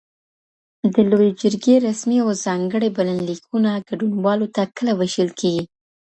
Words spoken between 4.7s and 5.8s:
کله ویشل کیږي؟